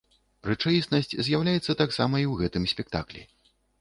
[0.49, 3.21] Рэчаіснасць з'яўляецца таксама і ў гэтым спектаклі.